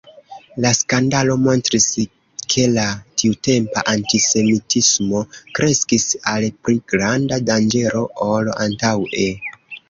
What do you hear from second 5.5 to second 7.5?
kreskis al pli granda